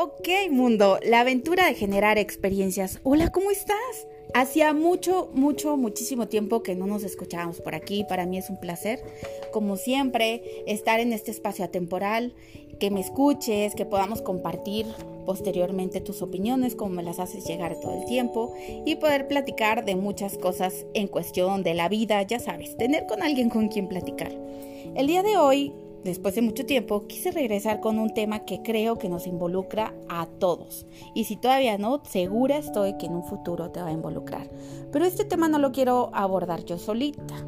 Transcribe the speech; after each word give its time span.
Ok, 0.00 0.28
mundo, 0.52 1.00
la 1.02 1.22
aventura 1.22 1.66
de 1.66 1.74
generar 1.74 2.18
experiencias. 2.18 3.00
Hola, 3.02 3.32
¿cómo 3.32 3.50
estás? 3.50 4.06
Hacía 4.32 4.72
mucho, 4.72 5.28
mucho, 5.34 5.76
muchísimo 5.76 6.28
tiempo 6.28 6.62
que 6.62 6.76
no 6.76 6.86
nos 6.86 7.02
escuchábamos 7.02 7.60
por 7.60 7.74
aquí. 7.74 8.04
Para 8.08 8.24
mí 8.24 8.38
es 8.38 8.48
un 8.48 8.60
placer, 8.60 9.02
como 9.52 9.76
siempre, 9.76 10.62
estar 10.68 11.00
en 11.00 11.12
este 11.12 11.32
espacio 11.32 11.64
atemporal, 11.64 12.32
que 12.78 12.92
me 12.92 13.00
escuches, 13.00 13.74
que 13.74 13.86
podamos 13.86 14.22
compartir 14.22 14.86
posteriormente 15.26 16.00
tus 16.00 16.22
opiniones, 16.22 16.76
como 16.76 16.94
me 16.94 17.02
las 17.02 17.18
haces 17.18 17.44
llegar 17.44 17.74
todo 17.80 18.00
el 18.00 18.04
tiempo, 18.06 18.54
y 18.86 18.94
poder 18.94 19.26
platicar 19.26 19.84
de 19.84 19.96
muchas 19.96 20.38
cosas 20.38 20.86
en 20.94 21.08
cuestión 21.08 21.64
de 21.64 21.74
la 21.74 21.88
vida, 21.88 22.22
ya 22.22 22.38
sabes, 22.38 22.76
tener 22.76 23.06
con 23.06 23.20
alguien 23.20 23.50
con 23.50 23.66
quien 23.66 23.88
platicar. 23.88 24.30
El 24.94 25.08
día 25.08 25.24
de 25.24 25.36
hoy 25.36 25.72
después 26.04 26.34
de 26.34 26.42
mucho 26.42 26.66
tiempo, 26.66 27.06
quise 27.06 27.30
regresar 27.30 27.80
con 27.80 27.98
un 27.98 28.12
tema 28.14 28.40
que 28.40 28.62
creo 28.62 28.96
que 28.96 29.08
nos 29.08 29.26
involucra 29.26 29.94
a 30.08 30.26
todos. 30.26 30.86
Y 31.14 31.24
si 31.24 31.36
todavía 31.36 31.78
no, 31.78 32.02
segura 32.04 32.58
estoy 32.58 32.96
que 32.98 33.06
en 33.06 33.14
un 33.14 33.24
futuro 33.24 33.70
te 33.70 33.80
va 33.80 33.88
a 33.88 33.92
involucrar. 33.92 34.50
Pero 34.92 35.04
este 35.04 35.24
tema 35.24 35.48
no 35.48 35.58
lo 35.58 35.72
quiero 35.72 36.10
abordar 36.12 36.64
yo 36.64 36.78
solita. 36.78 37.46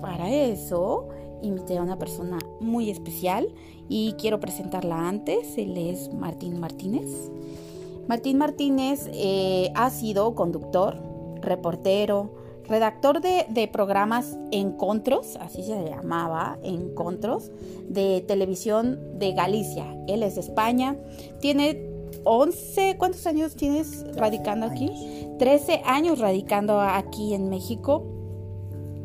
Para 0.00 0.30
eso, 0.30 1.08
invité 1.42 1.78
a 1.78 1.82
una 1.82 1.98
persona 1.98 2.38
muy 2.60 2.90
especial 2.90 3.48
y 3.88 4.14
quiero 4.14 4.40
presentarla 4.40 5.08
antes. 5.08 5.56
Él 5.58 5.76
es 5.76 6.12
Martín 6.12 6.58
Martínez. 6.58 7.30
Martín 8.08 8.38
Martínez 8.38 9.08
eh, 9.12 9.70
ha 9.74 9.90
sido 9.90 10.34
conductor, 10.34 11.00
reportero, 11.40 12.41
redactor 12.68 13.20
de, 13.20 13.68
programas 13.72 14.36
Encontros, 14.50 15.36
así 15.36 15.62
se 15.62 15.84
llamaba, 15.84 16.58
Encontros, 16.62 17.50
de 17.88 18.22
televisión 18.26 19.18
de 19.18 19.32
Galicia. 19.32 19.96
Él 20.08 20.22
es 20.22 20.36
de 20.36 20.40
España, 20.42 20.96
tiene 21.40 21.90
11, 22.24 22.96
¿cuántos 22.98 23.26
años 23.26 23.56
tienes 23.56 24.04
radicando 24.16 24.66
aquí? 24.66 24.90
13 25.38 25.82
años 25.84 26.18
radicando 26.18 26.80
aquí 26.80 27.34
en 27.34 27.48
México. 27.48 28.21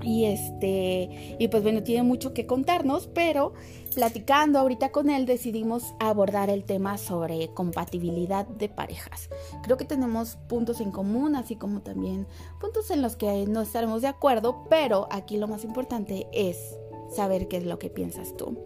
Y 0.04 0.26
este, 0.26 1.36
y 1.40 1.48
pues 1.48 1.64
bueno, 1.64 1.84
tiene 1.84 2.04
mucho 2.04 2.34
que 2.34 2.46
contarnos, 2.46 3.08
pero 3.08 3.54
platicando 3.96 4.60
ahorita 4.60 4.92
con 4.92 5.10
él 5.10 5.26
decidimos 5.26 5.96
abordar 6.00 6.50
el 6.50 6.64
tema 6.64 6.98
sobre 6.98 7.48
compatibilidad 7.54 8.48
de 8.48 8.70
parejas. 8.70 9.30
Creo 9.64 9.78
que 9.78 9.86
tenemos 9.86 10.38
puntos 10.48 10.82
en 10.82 10.92
común, 10.92 11.36
así 11.36 11.56
como 11.56 11.82
también 11.82 12.28
puntos 12.60 12.92
en 12.92 13.02
los 13.02 13.16
que 13.16 13.46
no 13.48 13.62
estaremos 13.62 14.04
de 14.04 14.08
acuerdo, 14.10 14.66
pero 14.70 15.08
aquí 15.12 15.38
lo 15.38 15.48
más 15.48 15.64
importante 15.64 16.28
es 16.32 16.78
saber 17.10 17.48
qué 17.48 17.58
es 17.58 17.66
lo 17.66 17.80
que 17.80 17.90
piensas 17.90 18.36
tú. 18.38 18.58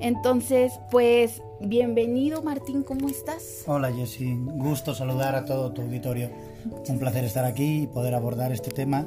Entonces, 0.00 0.72
pues, 0.90 1.40
bienvenido 1.60 2.42
Martín, 2.42 2.82
¿cómo 2.82 3.08
estás? 3.08 3.62
Hola 3.66 3.92
Jessy, 3.92 4.34
gusto 4.36 4.94
saludar 4.94 5.36
a 5.36 5.44
todo 5.44 5.72
tu 5.72 5.82
auditorio. 5.82 6.30
Un 6.88 6.98
placer 6.98 7.24
estar 7.24 7.44
aquí 7.44 7.82
y 7.82 7.86
poder 7.86 8.14
abordar 8.14 8.50
este 8.50 8.70
tema 8.70 9.06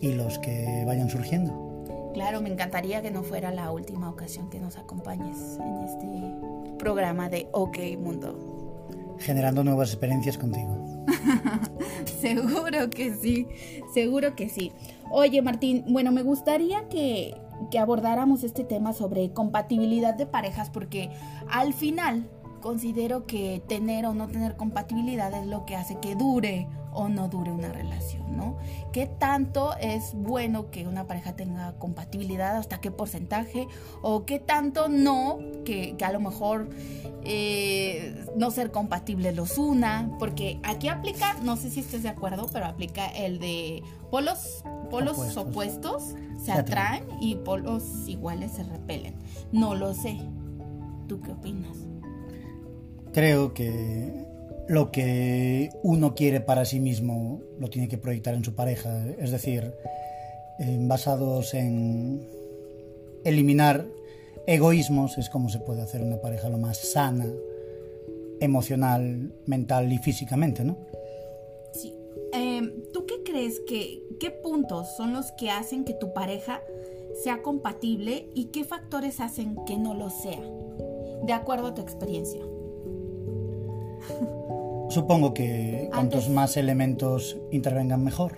y 0.00 0.12
los 0.12 0.38
que 0.38 0.84
vayan 0.86 1.08
surgiendo. 1.08 1.68
Claro, 2.14 2.40
me 2.40 2.48
encantaría 2.48 3.02
que 3.02 3.10
no 3.10 3.22
fuera 3.22 3.52
la 3.52 3.70
última 3.70 4.10
ocasión 4.10 4.50
que 4.50 4.58
nos 4.58 4.76
acompañes 4.76 5.58
en 5.60 5.84
este 5.84 6.76
programa 6.78 7.28
de 7.28 7.48
OK 7.52 7.78
Mundo. 7.98 9.16
Generando 9.18 9.64
nuevas 9.64 9.90
experiencias 9.90 10.38
contigo. 10.38 11.06
seguro 12.20 12.90
que 12.90 13.14
sí, 13.14 13.46
seguro 13.92 14.34
que 14.34 14.48
sí. 14.48 14.72
Oye 15.10 15.42
Martín, 15.42 15.84
bueno, 15.88 16.12
me 16.12 16.22
gustaría 16.22 16.88
que, 16.88 17.36
que 17.70 17.78
abordáramos 17.78 18.44
este 18.44 18.64
tema 18.64 18.92
sobre 18.92 19.32
compatibilidad 19.32 20.14
de 20.14 20.26
parejas 20.26 20.70
porque 20.70 21.10
al 21.50 21.74
final 21.74 22.28
considero 22.60 23.26
que 23.26 23.62
tener 23.68 24.06
o 24.06 24.14
no 24.14 24.28
tener 24.28 24.56
compatibilidad 24.56 25.32
es 25.34 25.46
lo 25.46 25.64
que 25.64 25.76
hace 25.76 25.98
que 26.00 26.14
dure 26.14 26.66
o 26.92 27.08
no 27.08 27.28
dure 27.28 27.52
una 27.52 27.72
relación, 27.72 28.36
¿no? 28.36 28.56
¿Qué 28.92 29.06
tanto 29.06 29.76
es 29.80 30.14
bueno 30.14 30.70
que 30.70 30.86
una 30.86 31.06
pareja 31.06 31.34
tenga 31.34 31.74
compatibilidad? 31.78 32.56
¿Hasta 32.56 32.80
qué 32.80 32.90
porcentaje? 32.90 33.66
¿O 34.02 34.24
qué 34.24 34.38
tanto 34.38 34.88
no? 34.88 35.38
Que, 35.64 35.96
a 36.04 36.12
lo 36.12 36.20
mejor 36.20 36.70
eh, 37.24 38.24
no 38.36 38.50
ser 38.50 38.70
compatible 38.70 39.32
los 39.32 39.58
una, 39.58 40.10
porque 40.18 40.60
aquí 40.62 40.88
aplica, 40.88 41.34
no 41.42 41.56
sé 41.56 41.70
si 41.70 41.80
estés 41.80 42.02
de 42.02 42.08
acuerdo, 42.08 42.46
pero 42.52 42.66
aplica 42.66 43.06
el 43.06 43.38
de 43.38 43.82
polos, 44.10 44.64
polos 44.90 45.36
opuestos 45.36 46.14
se 46.38 46.52
atraen 46.52 47.04
y 47.20 47.34
polos 47.36 47.82
iguales 48.06 48.52
se 48.52 48.62
repelen. 48.62 49.14
No 49.52 49.74
lo 49.74 49.94
sé. 49.94 50.18
¿Tú 51.08 51.20
qué 51.20 51.32
opinas? 51.32 51.76
Creo 53.12 53.54
que 53.54 54.26
lo 54.68 54.92
que 54.92 55.70
uno 55.82 56.14
quiere 56.14 56.40
para 56.40 56.64
sí 56.64 56.78
mismo 56.78 57.40
lo 57.58 57.68
tiene 57.68 57.88
que 57.88 57.98
proyectar 57.98 58.34
en 58.34 58.44
su 58.44 58.54
pareja. 58.54 59.04
Es 59.18 59.30
decir, 59.30 59.74
basados 60.80 61.54
en 61.54 62.28
eliminar 63.24 63.86
egoísmos 64.46 65.18
es 65.18 65.28
como 65.28 65.48
se 65.48 65.58
puede 65.58 65.82
hacer 65.82 66.02
una 66.02 66.20
pareja 66.20 66.48
lo 66.48 66.58
más 66.58 66.78
sana, 66.78 67.26
emocional, 68.40 69.32
mental 69.46 69.92
y 69.92 69.98
físicamente, 69.98 70.64
¿no? 70.64 70.78
Sí. 71.72 71.94
Em, 72.32 72.72
¿Tú 72.92 73.04
qué 73.06 73.22
crees 73.24 73.60
que, 73.60 74.02
qué 74.20 74.30
puntos 74.30 74.96
son 74.96 75.12
los 75.12 75.32
que 75.32 75.50
hacen 75.50 75.84
que 75.84 75.94
tu 75.94 76.12
pareja 76.12 76.62
sea 77.22 77.42
compatible 77.42 78.28
y 78.34 78.46
qué 78.46 78.64
factores 78.64 79.20
hacen 79.20 79.56
que 79.66 79.76
no 79.76 79.94
lo 79.94 80.08
sea? 80.10 80.42
De 81.24 81.32
acuerdo 81.32 81.68
a 81.68 81.74
tu 81.74 81.82
experiencia. 81.82 82.40
Supongo 84.98 85.32
que 85.32 85.88
cuantos 85.92 86.28
más 86.28 86.56
elementos 86.56 87.36
intervengan 87.52 88.02
mejor. 88.02 88.36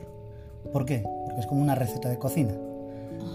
¿Por 0.74 0.84
qué? 0.84 1.02
Porque 1.24 1.40
es 1.40 1.46
como 1.46 1.62
una 1.62 1.74
receta 1.74 2.10
de 2.10 2.18
cocina. 2.18 2.52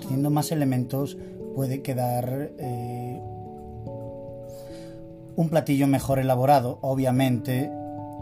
Teniendo 0.02 0.30
más 0.30 0.52
elementos 0.52 1.18
puede 1.56 1.82
quedar 1.82 2.52
eh, 2.60 3.20
un 5.36 5.50
platillo 5.50 5.88
mejor 5.88 6.20
elaborado. 6.20 6.78
Obviamente 6.82 7.72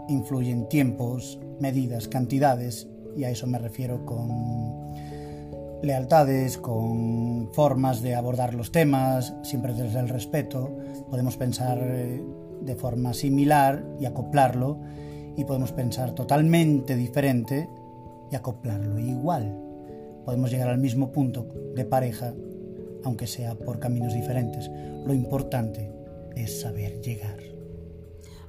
influyen 0.08 0.70
tiempos, 0.70 1.38
medidas, 1.60 2.08
cantidades, 2.08 2.88
y 3.14 3.24
a 3.24 3.30
eso 3.30 3.46
me 3.46 3.58
refiero 3.58 4.06
con 4.06 4.94
lealtades, 5.82 6.56
con 6.56 7.52
formas 7.52 8.00
de 8.00 8.14
abordar 8.14 8.54
los 8.54 8.72
temas, 8.72 9.34
siempre 9.42 9.74
desde 9.74 10.00
el 10.00 10.08
respeto. 10.08 10.70
Podemos 11.10 11.36
pensar... 11.36 11.78
Eh, 11.82 12.24
de 12.64 12.76
forma 12.76 13.14
similar 13.14 13.84
y 14.00 14.06
acoplarlo 14.06 14.80
y 15.36 15.44
podemos 15.44 15.72
pensar 15.72 16.12
totalmente 16.12 16.96
diferente 16.96 17.68
y 18.30 18.36
acoplarlo 18.36 18.98
igual. 18.98 19.60
Podemos 20.24 20.50
llegar 20.50 20.68
al 20.68 20.78
mismo 20.78 21.12
punto 21.12 21.46
de 21.74 21.84
pareja, 21.84 22.34
aunque 23.04 23.26
sea 23.26 23.54
por 23.54 23.78
caminos 23.78 24.14
diferentes. 24.14 24.70
Lo 25.04 25.12
importante 25.12 25.92
es 26.34 26.60
saber 26.60 27.00
llegar. 27.00 27.38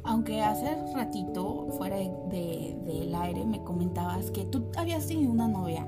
Aunque 0.04 0.42
hace 0.42 0.68
ratito, 0.94 1.68
fuera 1.72 1.98
del 1.98 2.12
de, 2.30 3.16
aire, 3.16 3.44
me 3.44 3.64
comentabas 3.64 4.30
que 4.30 4.46
tú 4.46 4.68
habías 4.78 5.08
tenido 5.08 5.32
una 5.32 5.48
novia 5.48 5.88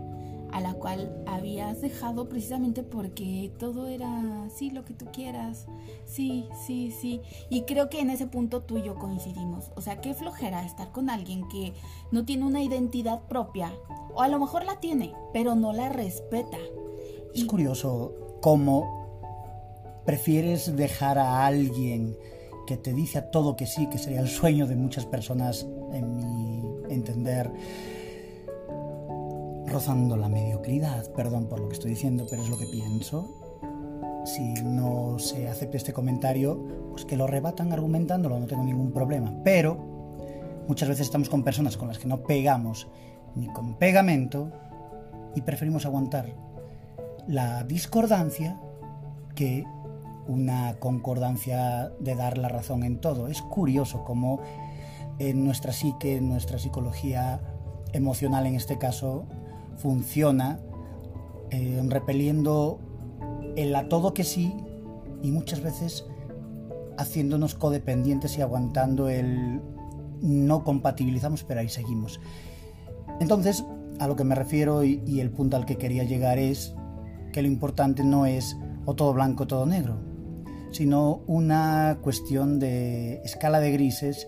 a 0.52 0.62
la 0.62 0.74
cual 0.74 1.12
habías 1.26 1.82
dejado 1.82 2.30
precisamente 2.30 2.84
porque 2.84 3.52
todo 3.58 3.88
era 3.88 4.48
sí 4.56 4.72
lo 4.72 4.86
que 4.86 4.94
tú 4.94 5.06
quieras, 5.12 5.68
sí, 6.06 6.48
sí, 6.66 6.92
sí. 6.92 7.22
Y 7.50 7.64
creo 7.64 7.90
que 7.90 8.00
en 8.00 8.10
ese 8.10 8.28
punto 8.28 8.62
tú 8.62 8.78
y 8.78 8.84
yo 8.84 8.96
coincidimos. 8.96 9.72
O 9.76 9.82
sea, 9.82 10.02
qué 10.02 10.14
flojera 10.14 10.66
estar 10.66 10.92
con 10.92 11.10
alguien 11.10 11.48
que 11.50 11.74
no 12.12 12.26
tiene 12.26 12.46
una 12.46 12.64
identidad 12.64 13.22
propia, 13.28 13.74
o 14.14 14.22
a 14.22 14.28
lo 14.28 14.40
mejor 14.40 14.66
la 14.66 14.80
tiene, 14.80 15.14
pero 15.34 15.56
no 15.56 15.74
la 15.74 15.90
respeta. 15.90 16.58
Es 17.34 17.46
curioso 17.46 18.14
cómo 18.42 20.02
prefieres 20.06 20.76
dejar 20.76 21.18
a 21.18 21.46
alguien 21.46 22.18
que 22.66 22.78
te 22.78 22.94
dice 22.94 23.20
a 23.20 23.32
todo 23.32 23.56
que 23.56 23.66
sí, 23.66 23.88
que 23.90 23.98
sería 23.98 24.22
el 24.22 24.28
sueño 24.28 24.68
de 24.68 24.76
muchas 24.76 25.06
personas, 25.06 25.68
en 25.94 26.16
mi 26.16 26.94
entender 26.94 27.52
rozando 29.68 30.18
la 30.18 30.30
mediocridad, 30.30 31.12
perdón 31.14 31.48
por 31.48 31.60
lo 31.60 31.68
que 31.68 31.74
estoy 31.74 31.92
diciendo, 31.92 32.26
pero 32.30 32.42
es 32.42 32.50
lo 32.50 32.58
que 32.58 32.66
pienso. 32.66 34.24
Si 34.26 34.54
no 34.64 35.20
se 35.20 35.48
acepta 35.48 35.78
este 35.78 35.94
comentario, 35.94 36.90
pues 36.92 37.06
que 37.06 37.16
lo 37.16 37.28
rebatan 37.28 37.72
argumentándolo, 37.72 38.40
no 38.40 38.48
tengo 38.48 38.64
ningún 38.64 38.92
problema. 38.92 39.34
Pero 39.44 39.78
muchas 40.68 40.90
veces 40.90 41.08
estamos 41.08 41.30
con 41.30 41.44
personas 41.44 41.78
con 41.78 41.88
las 41.88 42.00
que 42.00 42.08
no 42.08 42.24
pegamos 42.24 42.88
ni 43.36 43.48
con 43.48 43.76
pegamento 43.76 44.52
y 45.36 45.42
preferimos 45.42 45.86
aguantar 45.86 46.34
la 47.28 47.64
discordancia 47.64 48.60
que 49.36 49.66
una 50.28 50.76
concordancia 50.80 51.92
de 52.00 52.16
dar 52.16 52.38
la 52.38 52.50
razón 52.50 52.84
en 52.84 53.00
todo. 53.00 53.28
Es 53.28 53.42
curioso 53.42 54.04
cómo 54.04 54.42
en 55.20 55.46
nuestra 55.46 55.72
psique, 55.72 56.18
en 56.18 56.30
nuestra 56.30 56.60
psicología 56.60 57.40
emocional 57.94 58.46
en 58.46 58.56
este 58.56 58.78
caso, 58.78 59.26
funciona 59.78 60.60
eh, 61.52 61.82
repeliendo 61.88 62.80
el 63.56 63.76
a 63.76 63.88
todo 63.90 64.14
que 64.14 64.24
sí 64.24 64.54
y 65.24 65.32
muchas 65.32 65.62
veces 65.62 66.06
haciéndonos 66.98 67.56
codependientes 67.56 68.38
y 68.38 68.42
aguantando 68.42 69.10
el 69.10 69.62
no 70.22 70.64
compatibilizamos, 70.64 71.44
pero 71.44 71.60
ahí 71.60 71.70
seguimos. 71.70 72.20
Entonces, 73.20 73.64
a 74.00 74.08
lo 74.08 74.16
que 74.16 74.24
me 74.24 74.36
refiero 74.36 74.84
y, 74.84 75.02
y 75.06 75.20
el 75.20 75.30
punto 75.30 75.58
al 75.58 75.66
que 75.66 75.78
quería 75.78 76.04
llegar 76.04 76.40
es 76.40 76.76
que 77.32 77.42
lo 77.42 77.48
importante 77.48 78.04
no 78.04 78.26
es 78.26 78.58
o 78.86 78.96
todo 78.96 79.14
blanco 79.14 79.44
o 79.44 79.48
todo 79.48 79.66
negro, 79.66 80.00
sino 80.72 81.22
una 81.28 82.00
cuestión 82.02 82.60
de 82.60 83.22
escala 83.24 83.60
de 83.60 83.72
grises 83.72 84.28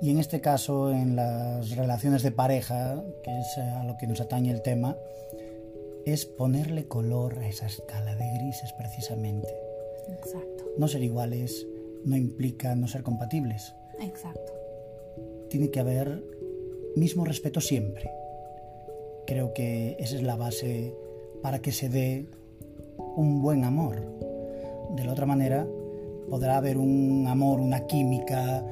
y 0.00 0.10
en 0.10 0.18
este 0.18 0.40
caso 0.40 0.90
en 0.92 1.16
las 1.16 1.74
relaciones 1.76 2.22
de 2.22 2.30
pareja, 2.30 3.02
que 3.22 3.30
es 3.38 3.58
a 3.58 3.84
lo 3.84 3.96
que 3.96 4.06
nos 4.06 4.20
atañe 4.20 4.50
el 4.50 4.62
tema, 4.62 4.96
es 6.04 6.24
ponerle 6.24 6.86
color 6.86 7.38
a 7.38 7.48
esa 7.48 7.66
escala 7.66 8.14
de 8.14 8.24
grises 8.38 8.72
precisamente. 8.74 9.48
Exacto. 10.08 10.64
No 10.78 10.86
ser 10.88 11.02
iguales 11.02 11.66
no 12.04 12.16
implica 12.16 12.74
no 12.76 12.86
ser 12.86 13.02
compatibles. 13.02 13.74
Exacto. 14.00 14.52
Tiene 15.50 15.70
que 15.70 15.80
haber 15.80 16.22
mismo 16.94 17.24
respeto 17.24 17.60
siempre. 17.60 18.10
Creo 19.26 19.52
que 19.52 19.96
esa 19.98 20.16
es 20.16 20.22
la 20.22 20.36
base 20.36 20.94
para 21.42 21.60
que 21.60 21.72
se 21.72 21.88
dé 21.88 22.26
un 23.16 23.42
buen 23.42 23.64
amor. 23.64 24.02
De 24.94 25.04
la 25.04 25.12
otra 25.12 25.26
manera, 25.26 25.66
podrá 26.30 26.56
haber 26.56 26.78
un 26.78 27.26
amor, 27.28 27.60
una 27.60 27.86
química, 27.86 28.64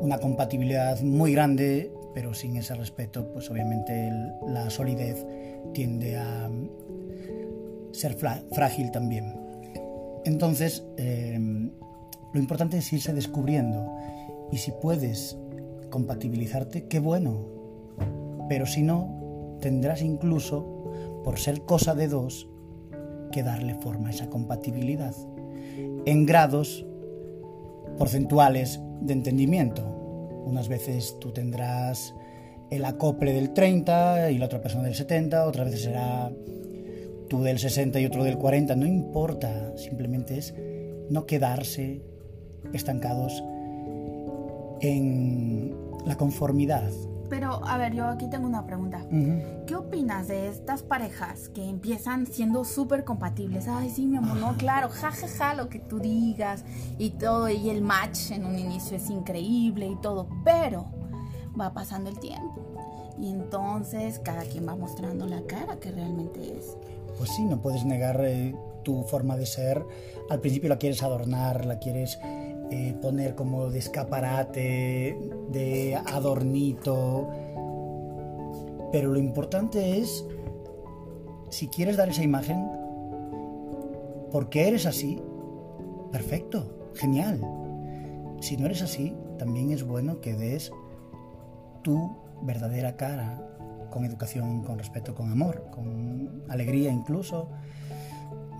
una 0.00 0.18
compatibilidad 0.18 1.00
muy 1.02 1.32
grande, 1.32 1.92
pero 2.14 2.34
sin 2.34 2.56
ese 2.56 2.74
respeto, 2.74 3.30
pues 3.32 3.50
obviamente 3.50 4.10
la 4.48 4.70
solidez 4.70 5.24
tiende 5.72 6.16
a 6.16 6.50
ser 7.92 8.16
frágil 8.52 8.90
también. 8.90 9.36
Entonces, 10.24 10.84
eh, 10.96 11.38
lo 12.32 12.40
importante 12.40 12.78
es 12.78 12.92
irse 12.92 13.12
descubriendo 13.12 13.94
y 14.50 14.58
si 14.58 14.72
puedes 14.72 15.36
compatibilizarte, 15.90 16.86
qué 16.86 16.98
bueno. 17.00 17.46
Pero 18.48 18.66
si 18.66 18.82
no, 18.82 19.58
tendrás 19.60 20.02
incluso, 20.02 21.20
por 21.24 21.38
ser 21.38 21.62
cosa 21.62 21.94
de 21.94 22.08
dos, 22.08 22.48
que 23.32 23.42
darle 23.42 23.74
forma 23.74 24.08
a 24.08 24.10
esa 24.10 24.28
compatibilidad 24.28 25.14
en 26.04 26.26
grados 26.26 26.84
porcentuales 27.96 28.80
de 29.00 29.12
entendimiento. 29.12 29.82
Unas 30.46 30.68
veces 30.68 31.16
tú 31.20 31.32
tendrás 31.32 32.14
el 32.70 32.84
acople 32.84 33.32
del 33.32 33.52
30 33.52 34.30
y 34.30 34.38
la 34.38 34.46
otra 34.46 34.60
persona 34.60 34.84
del 34.84 34.94
70, 34.94 35.46
otras 35.46 35.66
veces 35.66 35.82
será 35.82 36.30
tú 37.28 37.42
del 37.42 37.58
60 37.58 38.00
y 38.00 38.06
otro 38.06 38.24
del 38.24 38.38
40, 38.38 38.76
no 38.76 38.86
importa, 38.86 39.76
simplemente 39.76 40.38
es 40.38 40.54
no 41.08 41.26
quedarse 41.26 42.02
estancados 42.72 43.42
en 44.80 45.74
la 46.06 46.16
conformidad. 46.16 46.90
Pero, 47.30 47.64
a 47.64 47.78
ver, 47.78 47.94
yo 47.94 48.06
aquí 48.06 48.28
tengo 48.28 48.46
una 48.46 48.66
pregunta. 48.66 49.06
¿Qué 49.66 49.76
opinas 49.76 50.26
de 50.26 50.48
estas 50.48 50.82
parejas 50.82 51.48
que 51.48 51.64
empiezan 51.64 52.26
siendo 52.26 52.64
súper 52.64 53.04
compatibles? 53.04 53.68
Ay, 53.68 53.88
sí, 53.88 54.06
mi 54.06 54.16
amor, 54.16 54.36
no, 54.36 54.56
claro, 54.56 54.88
jajaja, 54.88 55.28
ja, 55.28 55.50
ja, 55.50 55.54
lo 55.54 55.68
que 55.68 55.78
tú 55.78 56.00
digas 56.00 56.64
y 56.98 57.10
todo, 57.10 57.48
y 57.48 57.70
el 57.70 57.82
match 57.82 58.32
en 58.32 58.44
un 58.44 58.58
inicio 58.58 58.96
es 58.96 59.08
increíble 59.08 59.86
y 59.86 59.96
todo, 59.96 60.28
pero 60.44 60.86
va 61.58 61.72
pasando 61.72 62.10
el 62.10 62.18
tiempo. 62.18 62.60
Y 63.18 63.30
entonces 63.30 64.18
cada 64.18 64.42
quien 64.42 64.66
va 64.66 64.74
mostrando 64.74 65.26
la 65.26 65.42
cara 65.42 65.78
que 65.78 65.92
realmente 65.92 66.58
es. 66.58 66.76
Pues 67.16 67.30
sí, 67.30 67.44
no 67.44 67.60
puedes 67.60 67.84
negar 67.84 68.20
eh, 68.24 68.54
tu 68.82 69.02
forma 69.04 69.36
de 69.36 69.46
ser. 69.46 69.84
Al 70.30 70.40
principio 70.40 70.68
la 70.68 70.78
quieres 70.78 71.02
adornar, 71.02 71.64
la 71.64 71.78
quieres 71.78 72.18
eh, 72.70 72.94
poner 73.02 73.34
como 73.34 73.68
de 73.70 73.78
escaparate, 73.80 75.18
de 75.50 75.96
adornito. 76.06 77.28
Pero 78.92 79.10
lo 79.10 79.18
importante 79.18 79.98
es, 79.98 80.24
si 81.48 81.68
quieres 81.68 81.96
dar 81.96 82.08
esa 82.08 82.22
imagen, 82.22 82.64
porque 84.30 84.68
eres 84.68 84.86
así, 84.86 85.20
perfecto, 86.12 86.90
genial. 86.94 87.40
Si 88.40 88.56
no 88.56 88.66
eres 88.66 88.82
así, 88.82 89.14
también 89.38 89.72
es 89.72 89.82
bueno 89.82 90.20
que 90.20 90.34
des 90.34 90.70
tu 91.82 92.16
verdadera 92.42 92.96
cara, 92.96 93.50
con 93.90 94.04
educación, 94.04 94.62
con 94.62 94.78
respeto, 94.78 95.14
con 95.14 95.30
amor, 95.32 95.66
con 95.70 96.44
alegría 96.48 96.92
incluso. 96.92 97.48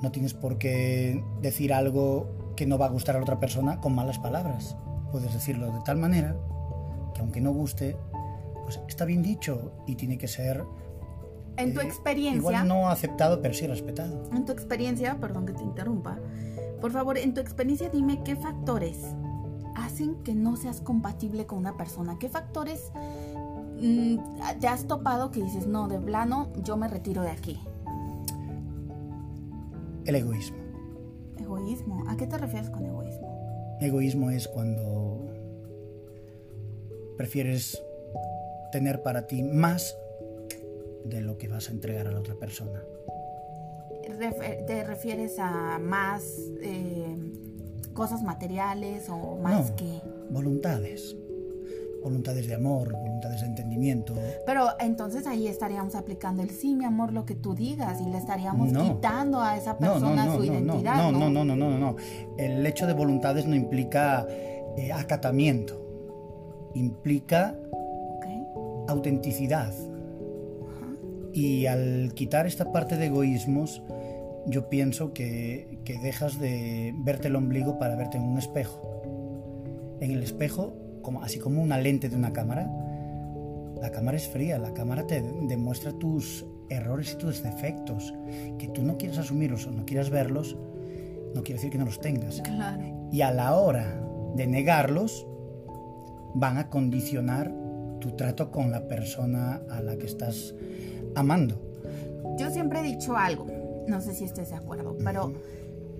No 0.02 0.10
tienes 0.10 0.34
por 0.34 0.58
qué 0.58 1.22
decir 1.40 1.72
algo 1.72 2.39
que 2.60 2.66
no 2.66 2.76
va 2.76 2.84
a 2.84 2.90
gustar 2.90 3.16
a 3.16 3.18
la 3.20 3.22
otra 3.22 3.40
persona 3.40 3.80
con 3.80 3.94
malas 3.94 4.18
palabras. 4.18 4.76
Puedes 5.10 5.32
decirlo 5.32 5.72
de 5.72 5.80
tal 5.80 5.96
manera 5.96 6.36
que 7.14 7.22
aunque 7.22 7.40
no 7.40 7.52
guste, 7.54 7.96
pues 8.64 8.78
está 8.86 9.06
bien 9.06 9.22
dicho 9.22 9.72
y 9.86 9.94
tiene 9.94 10.18
que 10.18 10.28
ser... 10.28 10.62
En 11.56 11.72
tu 11.72 11.80
eh, 11.80 11.84
experiencia... 11.84 12.36
Igual 12.36 12.68
no 12.68 12.90
aceptado, 12.90 13.40
pero 13.40 13.54
sí 13.54 13.66
respetado. 13.66 14.28
En 14.34 14.44
tu 14.44 14.52
experiencia, 14.52 15.16
perdón 15.18 15.46
que 15.46 15.54
te 15.54 15.62
interrumpa, 15.62 16.18
por 16.82 16.92
favor, 16.92 17.16
en 17.16 17.32
tu 17.32 17.40
experiencia 17.40 17.88
dime 17.88 18.22
qué 18.24 18.36
factores 18.36 18.98
hacen 19.74 20.16
que 20.22 20.34
no 20.34 20.56
seas 20.56 20.82
compatible 20.82 21.46
con 21.46 21.60
una 21.60 21.78
persona. 21.78 22.18
¿Qué 22.18 22.28
factores 22.28 22.92
mm, 23.80 24.18
te 24.60 24.68
has 24.68 24.84
topado 24.84 25.30
que 25.30 25.42
dices, 25.42 25.66
no, 25.66 25.88
de 25.88 25.98
plano, 25.98 26.52
yo 26.62 26.76
me 26.76 26.88
retiro 26.88 27.22
de 27.22 27.30
aquí? 27.30 27.58
El 30.04 30.14
egoísmo. 30.16 30.59
Egoísmo. 31.50 32.04
¿A 32.08 32.16
qué 32.16 32.26
te 32.26 32.38
refieres 32.38 32.70
con 32.70 32.86
egoísmo? 32.86 33.76
Egoísmo 33.80 34.30
es 34.30 34.46
cuando 34.46 35.26
prefieres 37.16 37.82
tener 38.70 39.02
para 39.02 39.26
ti 39.26 39.42
más 39.42 39.96
de 41.04 41.20
lo 41.20 41.38
que 41.38 41.48
vas 41.48 41.68
a 41.68 41.72
entregar 41.72 42.06
a 42.06 42.12
la 42.12 42.20
otra 42.20 42.36
persona. 42.36 42.82
¿Te 44.66 44.84
refieres 44.84 45.38
a 45.38 45.78
más 45.80 46.22
eh, 46.62 47.16
cosas 47.94 48.22
materiales 48.22 49.08
o 49.08 49.36
más 49.36 49.70
no, 49.70 49.76
que...? 49.76 50.00
Voluntades 50.30 51.16
voluntades 52.02 52.46
de 52.46 52.54
amor, 52.54 52.92
voluntades 52.92 53.40
de 53.40 53.46
entendimiento. 53.46 54.14
Pero 54.46 54.68
entonces 54.78 55.26
ahí 55.26 55.46
estaríamos 55.46 55.94
aplicando 55.94 56.42
el 56.42 56.50
sí, 56.50 56.74
mi 56.74 56.84
amor, 56.84 57.12
lo 57.12 57.24
que 57.24 57.34
tú 57.34 57.54
digas 57.54 58.00
y 58.00 58.08
le 58.08 58.18
estaríamos 58.18 58.72
quitando 58.72 59.40
a 59.40 59.56
esa 59.56 59.78
persona 59.78 60.34
su 60.34 60.44
identidad. 60.44 60.96
No, 60.96 61.12
no, 61.12 61.30
no, 61.30 61.44
no, 61.44 61.56
no, 61.56 61.78
no, 61.78 61.96
El 62.38 62.64
hecho 62.66 62.86
de 62.86 62.92
voluntades 62.92 63.46
no 63.46 63.54
implica 63.54 64.26
eh, 64.76 64.92
acatamiento, 64.92 66.70
implica 66.74 67.56
autenticidad. 68.88 69.72
Y 71.32 71.66
al 71.66 72.12
quitar 72.14 72.46
esta 72.46 72.72
parte 72.72 72.96
de 72.96 73.06
egoísmos, 73.06 73.82
yo 74.46 74.68
pienso 74.68 75.12
que, 75.12 75.78
que 75.84 75.98
dejas 76.00 76.40
de 76.40 76.92
verte 77.04 77.28
el 77.28 77.36
ombligo 77.36 77.78
para 77.78 77.94
verte 77.94 78.16
en 78.16 78.24
un 78.24 78.38
espejo. 78.38 78.80
En 80.00 80.10
el 80.10 80.22
espejo 80.24 80.74
como, 81.02 81.22
así 81.22 81.38
como 81.38 81.62
una 81.62 81.78
lente 81.78 82.08
de 82.08 82.16
una 82.16 82.32
cámara, 82.32 82.70
la 83.80 83.90
cámara 83.90 84.16
es 84.16 84.28
fría, 84.28 84.58
la 84.58 84.74
cámara 84.74 85.06
te 85.06 85.22
demuestra 85.22 85.92
tus 85.92 86.44
errores 86.68 87.14
y 87.14 87.16
tus 87.16 87.42
defectos. 87.42 88.12
Que 88.58 88.68
tú 88.68 88.82
no 88.82 88.98
quieras 88.98 89.18
asumirlos 89.18 89.66
o 89.66 89.70
no 89.70 89.86
quieras 89.86 90.10
verlos, 90.10 90.56
no 91.34 91.42
quiere 91.42 91.54
decir 91.54 91.70
que 91.70 91.78
no 91.78 91.86
los 91.86 92.00
tengas. 92.00 92.42
Claro. 92.42 93.08
Y 93.10 93.22
a 93.22 93.32
la 93.32 93.54
hora 93.54 94.02
de 94.36 94.46
negarlos, 94.46 95.26
van 96.34 96.58
a 96.58 96.68
condicionar 96.68 97.52
tu 98.00 98.12
trato 98.12 98.50
con 98.50 98.70
la 98.70 98.88
persona 98.88 99.62
a 99.70 99.80
la 99.82 99.96
que 99.96 100.06
estás 100.06 100.54
amando. 101.14 101.60
Yo 102.38 102.50
siempre 102.50 102.80
he 102.80 102.82
dicho 102.82 103.16
algo, 103.16 103.46
no 103.86 104.00
sé 104.00 104.14
si 104.14 104.24
estés 104.24 104.50
de 104.50 104.56
acuerdo, 104.56 104.96
pero 105.04 105.32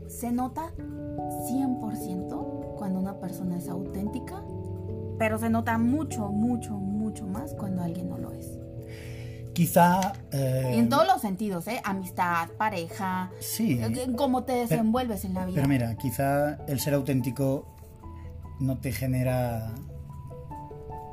se 0.06 0.32
nota 0.32 0.72
100% 0.76 2.76
cuando 2.76 2.98
una 2.98 3.20
persona 3.20 3.58
es 3.58 3.68
auténtica 3.68 4.42
pero 5.20 5.38
se 5.38 5.50
nota 5.50 5.76
mucho, 5.76 6.28
mucho, 6.28 6.72
mucho 6.72 7.26
más 7.26 7.52
cuando 7.52 7.82
alguien 7.82 8.08
no 8.08 8.16
lo 8.16 8.32
es. 8.32 8.58
Quizá... 9.52 10.14
Eh, 10.32 10.70
en 10.76 10.88
todos 10.88 11.06
los 11.06 11.20
sentidos, 11.20 11.68
¿eh? 11.68 11.78
Amistad, 11.84 12.48
pareja, 12.56 13.30
sí, 13.38 13.78
eh, 13.82 14.06
cómo 14.16 14.44
te 14.44 14.52
desenvuelves 14.52 15.26
en 15.26 15.34
la 15.34 15.44
vida. 15.44 15.56
Pero 15.56 15.68
mira, 15.68 15.94
quizá 15.96 16.54
el 16.66 16.80
ser 16.80 16.94
auténtico 16.94 17.66
no 18.60 18.78
te 18.78 18.92
genera 18.92 19.74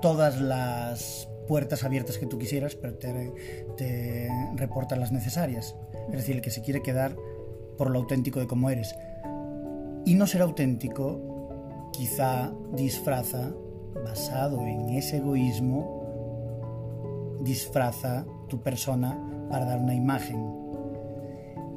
todas 0.01 0.39
las 0.39 1.27
puertas 1.49 1.83
abiertas 1.83 2.17
que 2.17 2.27
tú 2.27 2.39
quisieras, 2.39 2.75
pero 2.75 2.93
te, 2.93 3.33
te 3.75 4.29
reporta 4.55 4.95
las 4.95 5.11
necesarias. 5.11 5.75
Es 6.11 6.15
decir, 6.15 6.37
el 6.37 6.41
que 6.41 6.51
se 6.51 6.61
quiere 6.61 6.81
quedar 6.81 7.13
por 7.77 7.89
lo 7.89 7.99
auténtico 7.99 8.39
de 8.39 8.47
cómo 8.47 8.69
eres. 8.69 8.95
Y 10.05 10.15
no 10.15 10.27
ser 10.27 10.43
auténtico 10.43 11.89
quizá 11.91 12.53
disfraza 12.71 13.51
basado 13.94 14.62
en 14.62 14.89
ese 14.89 15.17
egoísmo, 15.17 17.38
disfraza 17.41 18.25
tu 18.48 18.62
persona 18.62 19.17
para 19.50 19.65
dar 19.65 19.79
una 19.79 19.96
imagen. 19.96 20.56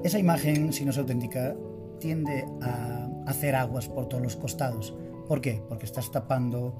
Esa 0.02 0.18
imagen, 0.18 0.72
si 0.72 0.84
no 0.84 0.90
es 0.90 0.98
auténtica, 0.98 1.54
tiende 1.98 2.46
a 2.62 3.08
hacer 3.26 3.54
aguas 3.54 3.88
por 3.88 4.08
todos 4.08 4.22
los 4.22 4.36
costados, 4.36 4.94
¿Por 5.30 5.40
qué? 5.40 5.62
Porque 5.68 5.86
estás 5.86 6.10
tapando 6.10 6.74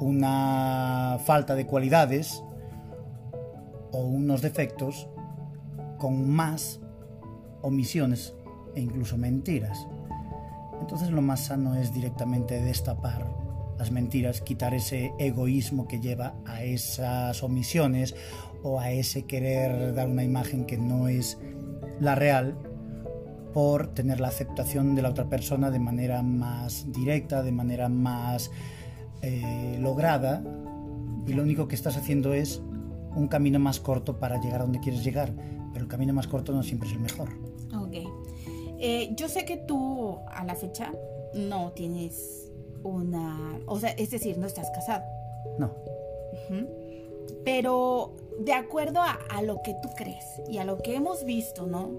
una 0.00 1.16
falta 1.24 1.54
de 1.54 1.64
cualidades 1.64 2.42
o 3.92 4.00
unos 4.00 4.42
defectos 4.42 5.08
con 5.96 6.28
más 6.28 6.80
omisiones 7.62 8.34
e 8.74 8.80
incluso 8.80 9.16
mentiras. 9.16 9.86
Entonces 10.80 11.12
lo 11.12 11.22
más 11.22 11.44
sano 11.44 11.76
es 11.76 11.94
directamente 11.94 12.60
destapar 12.60 13.28
las 13.78 13.90
mentiras, 13.90 14.40
quitar 14.40 14.74
ese 14.74 15.12
egoísmo 15.18 15.88
que 15.88 16.00
lleva 16.00 16.34
a 16.46 16.62
esas 16.62 17.42
omisiones 17.42 18.14
o 18.62 18.80
a 18.80 18.90
ese 18.90 19.24
querer 19.24 19.94
dar 19.94 20.08
una 20.08 20.24
imagen 20.24 20.64
que 20.64 20.78
no 20.78 21.08
es 21.08 21.38
la 22.00 22.14
real 22.14 22.56
por 23.52 23.88
tener 23.94 24.20
la 24.20 24.28
aceptación 24.28 24.94
de 24.94 25.02
la 25.02 25.10
otra 25.10 25.28
persona 25.28 25.70
de 25.70 25.78
manera 25.78 26.22
más 26.22 26.90
directa, 26.92 27.42
de 27.42 27.52
manera 27.52 27.88
más 27.88 28.50
eh, 29.22 29.78
lograda 29.80 30.42
y 31.26 31.32
lo 31.32 31.42
único 31.42 31.68
que 31.68 31.74
estás 31.74 31.96
haciendo 31.96 32.34
es 32.34 32.60
un 33.14 33.28
camino 33.28 33.58
más 33.58 33.80
corto 33.80 34.18
para 34.18 34.40
llegar 34.40 34.60
a 34.60 34.64
donde 34.64 34.80
quieres 34.80 35.04
llegar, 35.04 35.32
pero 35.72 35.84
el 35.84 35.88
camino 35.88 36.12
más 36.12 36.26
corto 36.26 36.52
no 36.52 36.62
siempre 36.62 36.88
es 36.88 36.94
el 36.94 37.00
mejor. 37.00 37.28
Ok. 37.74 37.94
Eh, 38.80 39.14
yo 39.16 39.28
sé 39.28 39.44
que 39.44 39.56
tú 39.56 40.18
a 40.28 40.44
la 40.44 40.54
fecha 40.54 40.92
no 41.34 41.72
tienes 41.72 42.43
una... 42.84 43.60
O 43.66 43.80
sea, 43.80 43.90
es 43.90 44.10
decir, 44.10 44.38
no 44.38 44.46
estás 44.46 44.70
casado. 44.70 45.04
No. 45.58 45.72
Pero 47.44 48.14
de 48.38 48.52
acuerdo 48.52 49.00
a, 49.00 49.42
lo 49.42 49.62
que 49.62 49.74
tú 49.82 49.88
crees 49.96 50.24
y 50.48 50.58
a 50.58 50.64
lo 50.64 50.78
que 50.78 50.94
hemos 50.94 51.24
visto, 51.24 51.66
¿no? 51.66 51.90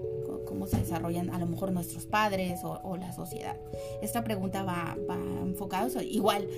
cómo 0.46 0.66
se 0.66 0.78
desarrollan 0.78 1.30
a 1.30 1.38
lo 1.38 1.46
mejor 1.46 1.72
nuestros 1.72 2.06
padres 2.06 2.60
o, 2.62 2.96
la 2.96 3.12
sociedad. 3.12 3.56
Esta 4.00 4.22
pregunta 4.22 4.62
va, 4.62 4.96
va 5.08 5.16
enfocada. 5.42 6.02
Igual, 6.02 6.48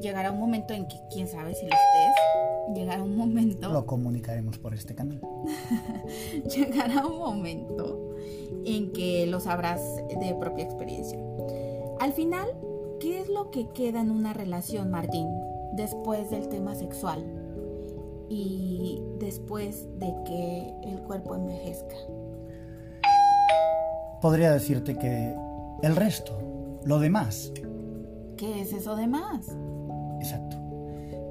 llegará 0.00 0.30
un 0.30 0.38
momento 0.38 0.74
en 0.74 0.86
que, 0.86 0.96
quién 1.10 1.28
sabe 1.28 1.54
si 1.54 1.62
lo 1.62 1.72
estés, 1.72 2.74
llegará 2.74 3.02
un 3.02 3.16
momento... 3.16 3.72
Lo 3.72 3.86
comunicaremos 3.86 4.58
por 4.58 4.74
este 4.74 4.94
canal. 4.94 5.20
llegará 6.56 7.06
un 7.06 7.18
momento 7.18 8.14
en 8.64 8.92
que 8.92 9.26
lo 9.26 9.40
sabrás 9.40 9.80
de 10.08 10.34
propia 10.38 10.64
experiencia. 10.64 11.18
Al 12.00 12.12
final, 12.12 12.48
¿qué 12.48 12.66
es 12.66 12.71
lo 13.42 13.50
que 13.50 13.68
queda 13.70 14.00
en 14.00 14.12
una 14.12 14.32
relación, 14.32 14.90
Martín, 14.90 15.28
después 15.72 16.30
del 16.30 16.48
tema 16.48 16.76
sexual 16.76 17.24
y 18.28 19.02
después 19.18 19.88
de 19.98 20.14
que 20.24 20.72
el 20.84 21.00
cuerpo 21.00 21.34
envejezca? 21.34 21.96
Podría 24.20 24.52
decirte 24.52 24.96
que 24.96 25.34
el 25.82 25.96
resto, 25.96 26.38
lo 26.84 27.00
demás. 27.00 27.52
¿Qué 28.36 28.60
es 28.60 28.72
eso 28.72 28.94
demás? 28.94 29.48
Exacto, 30.20 30.56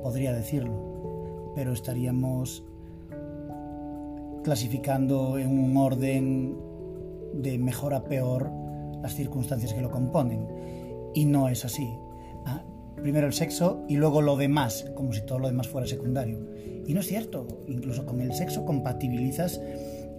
podría 0.03 0.33
decirlo, 0.33 1.53
pero 1.55 1.71
estaríamos 1.71 2.65
clasificando 4.43 5.37
en 5.37 5.57
un 5.57 5.77
orden 5.77 6.57
de 7.35 7.57
mejor 7.57 7.93
a 7.93 8.03
peor 8.03 8.51
las 9.01 9.15
circunstancias 9.15 9.73
que 9.73 9.81
lo 9.81 9.89
componen. 9.89 10.80
Y 11.13 11.25
no 11.25 11.49
es 11.49 11.65
así. 11.65 11.89
Ah, 12.45 12.63
primero 12.95 13.27
el 13.27 13.33
sexo 13.33 13.83
y 13.87 13.97
luego 13.97 14.21
lo 14.21 14.37
demás, 14.37 14.85
como 14.95 15.13
si 15.13 15.21
todo 15.21 15.39
lo 15.39 15.47
demás 15.47 15.67
fuera 15.67 15.87
secundario. 15.87 16.39
Y 16.85 16.93
no 16.93 16.99
es 17.01 17.07
cierto. 17.07 17.47
Incluso 17.67 18.05
con 18.05 18.21
el 18.21 18.33
sexo 18.33 18.65
compatibilizas 18.65 19.59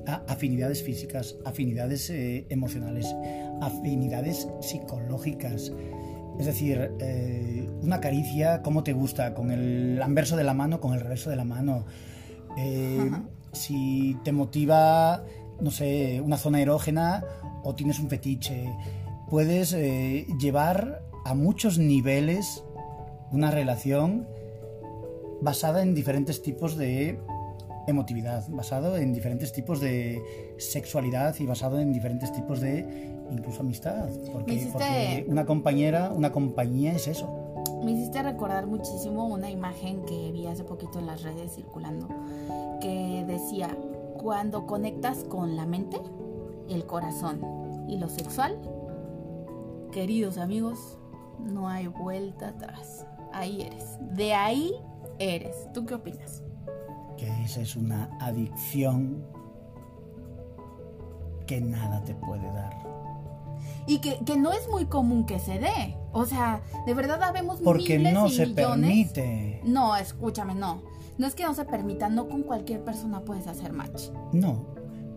afinidades 0.07 0.83
físicas, 0.83 1.37
afinidades 1.45 2.11
eh, 2.11 2.47
emocionales, 2.51 3.15
afinidades 3.61 4.49
psicológicas, 4.61 5.73
es 6.39 6.47
decir, 6.47 6.93
eh, 6.99 7.69
una 7.83 8.01
caricia, 8.01 8.63
¿cómo 8.63 8.83
te 8.83 8.93
gusta? 8.93 9.35
¿Con 9.35 9.51
el 9.51 10.01
anverso 10.03 10.37
de 10.37 10.45
la 10.45 10.55
mano, 10.55 10.81
con 10.81 10.95
el 10.95 11.01
reverso 11.01 11.31
de 11.31 11.37
la 11.37 11.45
mano? 11.45 11.85
Eh, 12.57 13.11
si 13.53 14.17
te 14.25 14.33
motiva, 14.33 15.25
no 15.61 15.71
sé, 15.71 16.21
una 16.21 16.37
zona 16.39 16.61
erógena 16.61 17.25
o 17.63 17.75
tienes 17.75 17.99
un 17.99 18.09
fetiche. 18.09 18.73
Puedes 19.33 19.73
eh, 19.73 20.27
llevar 20.39 21.01
a 21.25 21.33
muchos 21.33 21.79
niveles 21.79 22.63
una 23.31 23.51
relación 23.51 24.29
basada 25.41 25.81
en 25.81 25.95
diferentes 25.95 26.43
tipos 26.43 26.77
de 26.77 27.19
emotividad, 27.87 28.45
basado 28.51 28.99
en 28.99 29.15
diferentes 29.15 29.55
tipos 29.55 29.81
de 29.81 30.23
sexualidad 30.59 31.35
y 31.41 31.47
basado 31.47 31.81
en 31.81 31.95
diferentes 31.95 32.31
tipos 32.31 32.61
de 32.61 33.15
incluso 33.31 33.63
amistad, 33.63 34.11
porque, 34.35 35.25
una 35.27 35.47
compañera, 35.47 36.13
una 36.15 36.31
compañía 36.31 36.93
es 36.93 37.09
eso. 37.09 37.55
Me 37.83 37.93
hiciste 37.93 38.23
recordar 38.23 38.67
muchísimo 38.67 39.27
una 39.29 39.51
imagen 39.51 40.05
que 40.05 40.31
vi 40.31 40.47
hace 40.47 40.63
poquito 40.63 40.99
en 40.99 41.07
las 41.07 41.23
redes 41.23 41.55
circulando, 41.55 42.07
que 42.83 43.25
decía, 43.27 43.75
cuando 44.21 44.67
conectas 44.67 45.25
con 45.25 45.57
la 45.57 45.65
mente, 45.65 45.97
el 46.69 46.85
corazón 46.85 47.41
y 47.89 47.97
lo 47.97 48.11
sexual, 48.11 48.59
queridos 49.93 50.39
amigos, 50.39 50.99
no 51.39 51.69
hay 51.69 51.87
vuelta 51.87 52.49
atrás. 52.49 53.07
Ahí 53.33 53.63
eres. 53.63 53.99
De 54.17 54.35
ahí 54.35 54.73
eres. 55.21 55.73
¿Tú 55.73 55.87
qué 55.87 55.95
opinas? 55.95 56.43
Que 57.17 57.29
esa 57.45 57.61
es 57.61 57.77
una 57.77 58.11
adicción 58.21 59.25
que 61.47 61.61
nada 61.61 62.03
te 62.03 62.15
puede 62.15 62.47
dar 62.53 62.93
y 63.87 63.99
que, 63.99 64.37
no 64.37 64.53
es 64.53 64.69
muy 64.69 64.87
común 64.87 65.27
que 65.27 65.39
se 65.39 65.59
dé. 65.59 65.97
O 66.13 66.25
sea, 66.27 66.63
de 66.87 66.95
verdad 66.95 67.23
habemos 67.23 67.61
Porque 67.61 67.99
miles 67.99 68.15
no 68.15 68.27
y 68.27 68.31
se 68.31 68.47
millones. 68.47 69.13
permite. 69.13 69.61
No, 69.65 69.97
escúchame, 69.97 70.55
no. 70.55 70.83
No 71.19 71.27
es 71.27 71.35
que 71.35 71.45
no 71.45 71.55
se 71.55 71.65
permita, 71.65 72.09
no 72.09 72.29
con 72.29 72.43
cualquier 72.43 72.85
persona 72.85 73.21
puedes 73.21 73.47
hacer 73.47 73.73
match. 73.73 74.11
No, 74.33 74.67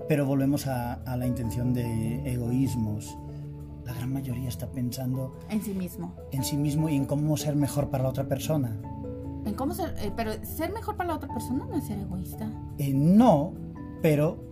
pero 0.07 0.25
volvemos 0.25 0.67
a, 0.67 1.01
la 1.15 1.27
intención 1.27 1.73
de 1.73 2.31
egoísmos. 2.31 3.17
La 3.85 3.93
gran 3.93 4.11
mayoría 4.11 4.49
está 4.49 4.67
pensando 4.67 5.37
en 5.49 5.61
sí 5.61 5.73
mismo. 5.73 6.15
En 6.31 6.43
sí 6.43 6.57
mismo 6.57 6.89
y 6.89 6.95
en 6.95 7.05
cómo 7.05 7.37
ser 7.37 7.55
mejor 7.55 7.89
para 7.89 8.03
la 8.03 8.09
otra 8.09 8.27
persona. 8.27 8.75
En 9.45 9.53
cómo 9.53 9.73
ser, 9.75 9.93
eh, 9.99 10.11
pero 10.15 10.31
ser 10.43 10.73
mejor 10.73 10.97
para 10.97 11.09
la 11.09 11.15
otra 11.17 11.29
persona 11.31 11.65
no 11.65 11.77
es 11.77 11.85
ser 11.85 11.99
egoísta. 11.99 12.49
Eh, 12.79 12.93
no, 12.93 13.53
pero 14.01 14.43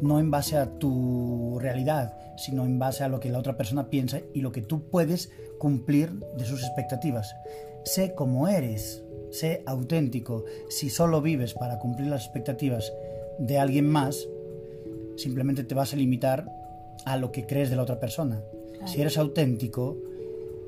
no 0.00 0.18
en 0.18 0.30
base 0.30 0.56
a 0.56 0.78
tu 0.78 1.58
realidad, 1.60 2.16
sino 2.36 2.64
en 2.64 2.78
base 2.78 3.04
a 3.04 3.08
lo 3.08 3.20
que 3.20 3.30
la 3.30 3.38
otra 3.38 3.56
persona 3.56 3.90
piensa 3.90 4.20
y 4.34 4.40
lo 4.40 4.50
que 4.50 4.62
tú 4.62 4.88
puedes 4.88 5.30
cumplir 5.58 6.10
de 6.36 6.44
sus 6.44 6.62
expectativas. 6.62 7.34
Sé 7.84 8.14
cómo 8.14 8.48
eres, 8.48 9.04
sé 9.30 9.62
auténtico. 9.66 10.44
Si 10.68 10.90
solo 10.90 11.22
vives 11.22 11.54
para 11.54 11.78
cumplir 11.78 12.08
las 12.08 12.24
expectativas 12.24 12.92
de 13.38 13.58
alguien 13.58 13.88
más, 13.88 14.26
simplemente 15.16 15.64
te 15.64 15.74
vas 15.74 15.92
a 15.92 15.96
limitar 15.96 16.50
a 17.04 17.16
lo 17.16 17.30
que 17.30 17.46
crees 17.46 17.70
de 17.70 17.76
la 17.76 17.82
otra 17.82 18.00
persona. 18.00 18.42
Si 18.86 19.00
eres 19.00 19.18
auténtico, 19.18 19.96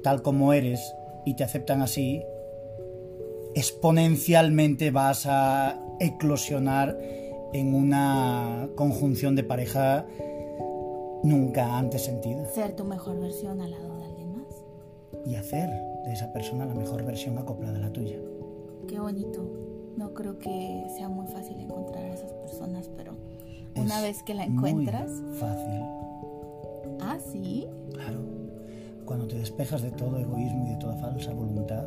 tal 0.03 0.23
como 0.23 0.53
eres, 0.53 0.95
y 1.25 1.35
te 1.35 1.45
aceptan 1.45 1.83
así, 1.83 2.23
exponencialmente 3.55 4.91
vas 4.91 5.27
a 5.27 5.81
eclosionar 6.01 6.99
en 7.53 7.75
una 7.75 8.69
conjunción 8.75 9.37
de 9.37 9.45
pareja 9.45 10.07
nunca 11.23 11.79
antes 11.79 12.05
sentida. 12.05 12.45
Ser 12.47 12.75
tu 12.75 12.85
mejor 12.85 13.21
versión 13.21 13.61
al 13.61 13.71
lado 13.71 13.97
de 13.99 14.05
alguien 14.05 14.37
más. 14.37 14.65
Y 15.27 15.37
hacer 15.37 15.69
de 16.05 16.13
esa 16.13 16.33
persona 16.33 16.67
la 16.67 16.75
mejor 16.75 17.05
versión 17.05 17.39
acoplada 17.39 17.77
a 17.79 17.81
la 17.81 17.93
tuya. 17.93 18.17
Qué 18.89 18.99
bonito. 18.99 19.45
No 19.97 20.15
creo 20.15 20.39
que 20.39 20.87
sea 20.97 21.09
muy 21.09 21.27
fácil 21.27 21.61
encontrar 21.61 22.05
a 22.05 22.15
esas 22.15 22.33
personas, 22.33 22.91
pero 22.97 23.15
una 23.77 24.01
vez 24.01 24.23
que 24.23 24.35
la 24.35 24.45
encuentras... 24.45 25.11
Muy 25.11 25.37
fácil. 25.37 25.83
Ah, 27.01 27.19
sí. 27.31 27.69
Claro. 28.05 28.21
Cuando 29.05 29.27
te 29.27 29.39
despejas 29.39 29.83
de 29.83 29.91
todo 29.91 30.19
egoísmo 30.19 30.67
y 30.67 30.71
de 30.71 30.77
toda 30.77 30.97
falsa 30.97 31.33
voluntad, 31.33 31.87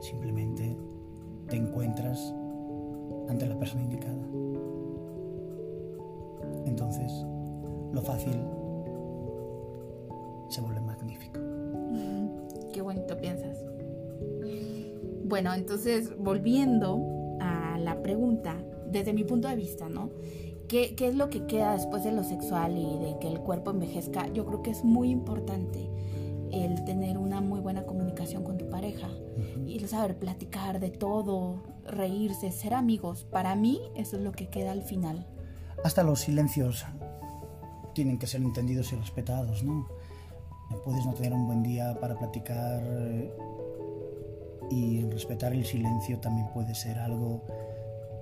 simplemente 0.00 0.76
te 1.48 1.56
encuentras 1.56 2.34
ante 3.28 3.46
la 3.46 3.58
persona 3.58 3.82
indicada. 3.82 4.26
Entonces, 6.66 7.12
lo 7.92 8.02
fácil 8.02 8.34
se 10.48 10.60
vuelve 10.60 10.80
magnífico. 10.80 11.40
Qué 12.72 12.82
bonito 12.82 13.16
piensas. 13.16 13.64
Bueno, 15.24 15.54
entonces, 15.54 16.12
volviendo 16.18 17.00
a 17.40 17.78
la 17.78 18.02
pregunta, 18.02 18.56
desde 18.90 19.12
mi 19.12 19.24
punto 19.24 19.48
de 19.48 19.56
vista, 19.56 19.88
¿no? 19.88 20.10
¿Qué, 20.68 20.94
¿Qué, 20.96 21.08
es 21.08 21.14
lo 21.14 21.30
que 21.30 21.46
queda 21.46 21.72
después 21.72 22.04
de 22.04 22.12
lo 22.12 22.24
sexual 22.24 22.76
y 22.76 22.98
de 22.98 23.18
que 23.20 23.28
el 23.28 23.40
cuerpo 23.40 23.70
envejezca? 23.70 24.26
Yo 24.32 24.46
creo 24.46 24.62
que 24.62 24.70
es 24.70 24.84
muy 24.84 25.10
importante 25.10 25.90
el 26.52 26.84
tener 26.84 27.18
una 27.18 27.40
muy 27.40 27.60
buena 27.60 27.84
comunicación 27.84 28.44
con 28.44 28.58
tu 28.58 28.68
pareja 28.70 29.08
y 29.66 29.80
saber 29.80 30.18
platicar 30.18 30.80
de 30.80 30.90
todo, 30.90 31.62
reírse, 31.84 32.50
ser 32.52 32.74
amigos. 32.74 33.24
Para 33.24 33.54
mí 33.56 33.80
eso 33.96 34.16
es 34.16 34.22
lo 34.22 34.32
que 34.32 34.48
queda 34.48 34.72
al 34.72 34.82
final. 34.82 35.26
Hasta 35.84 36.02
los 36.02 36.20
silencios 36.20 36.84
tienen 37.94 38.18
que 38.18 38.26
ser 38.26 38.42
entendidos 38.42 38.92
y 38.92 38.96
respetados, 38.96 39.62
¿no? 39.62 39.86
puedes 40.84 41.06
no 41.06 41.14
tener 41.14 41.32
un 41.32 41.46
buen 41.46 41.62
día 41.62 41.96
para 42.00 42.18
platicar 42.18 42.82
y 44.70 45.02
respetar 45.04 45.52
el 45.52 45.64
silencio 45.64 46.18
también 46.18 46.48
puede 46.52 46.74
ser 46.74 46.98
algo 46.98 47.42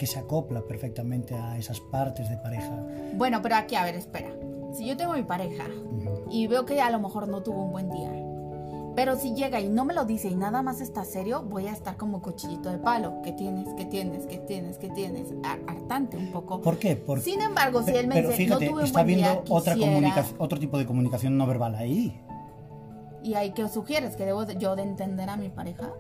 que 0.02 0.06
se 0.09 0.18
acopla 0.18 0.62
perfectamente 0.62 1.32
a 1.37 1.56
esas 1.56 1.78
partes 1.78 2.28
de 2.28 2.37
pareja. 2.37 2.76
Bueno, 3.14 3.40
pero 3.40 3.54
aquí, 3.54 3.76
a 3.76 3.85
ver, 3.85 3.94
espera. 3.94 4.30
Si 4.73 4.85
yo 4.85 4.97
tengo 4.97 5.12
mi 5.12 5.23
pareja 5.23 5.66
y 6.28 6.49
veo 6.49 6.66
que 6.66 6.80
a 6.80 6.90
lo 6.90 6.99
mejor 6.99 7.28
no 7.28 7.40
tuvo 7.44 7.62
un 7.66 7.71
buen 7.71 7.88
día, 7.88 8.11
pero 8.97 9.14
si 9.14 9.32
llega 9.37 9.61
y 9.61 9.68
no 9.68 9.85
me 9.85 9.94
lo 9.94 10.04
dice 10.04 10.26
y 10.28 10.35
nada 10.35 10.61
más 10.61 10.80
está 10.80 11.04
serio, 11.04 11.44
voy 11.49 11.68
a 11.68 11.73
estar 11.73 11.97
como 11.97 12.21
cochillito 12.21 12.68
de 12.73 12.78
palo. 12.78 13.23
¿Qué 13.23 13.30
tienes? 13.30 13.68
¿Qué 13.75 13.85
tienes? 13.85 14.26
¿Qué 14.26 14.38
tienes? 14.38 14.76
¿Qué 14.78 14.88
tienes? 14.90 15.28
Hartante 15.68 16.16
un 16.16 16.32
poco. 16.32 16.61
¿Por 16.61 16.78
qué? 16.80 16.97
Porque, 16.97 17.23
Sin 17.23 17.40
embargo, 17.40 17.85
si 17.85 17.92
él 17.92 18.09
me 18.09 18.21
dice, 18.23 18.32
fíjate, 18.32 18.64
no 18.66 18.71
tuve 18.73 18.80
un 18.80 18.87
está 18.88 19.04
buen 19.04 19.06
viendo 19.06 19.28
día, 19.30 19.42
otra 19.50 19.75
quisiera- 19.75 20.25
otro 20.38 20.59
tipo 20.59 20.78
de 20.78 20.87
comunicación 20.87 21.38
no 21.38 21.47
verbal 21.47 21.76
ahí. 21.76 22.21
¿Y 23.23 23.35
ahí 23.35 23.52
qué 23.52 23.68
sugieres? 23.68 24.16
¿Que 24.16 24.25
debo 24.25 24.47
de- 24.47 24.56
yo 24.56 24.75
de 24.75 24.82
entender 24.82 25.30
a 25.30 25.37
mi 25.37 25.49
pareja? 25.49 25.92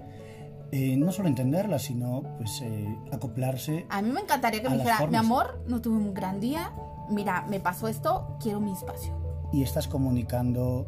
Eh, 0.74 0.96
no 0.96 1.12
solo 1.12 1.28
entenderla, 1.28 1.78
sino 1.78 2.22
pues 2.38 2.62
eh, 2.62 2.98
acoplarse. 3.12 3.84
A 3.90 4.00
mí 4.00 4.10
me 4.10 4.20
encantaría 4.20 4.62
que 4.62 4.70
me 4.70 4.78
dijera, 4.78 5.06
mi 5.06 5.16
amor, 5.16 5.62
no 5.68 5.82
tuve 5.82 5.96
un 5.98 6.14
gran 6.14 6.40
día, 6.40 6.72
mira, 7.10 7.44
me 7.46 7.60
pasó 7.60 7.88
esto, 7.88 8.38
quiero 8.40 8.58
mi 8.58 8.72
espacio. 8.72 9.12
y 9.52 9.62
estás 9.62 9.86
comunicando 9.86 10.86